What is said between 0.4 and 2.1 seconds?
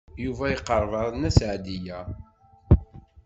iqerreb ar Nna Seɛdiya.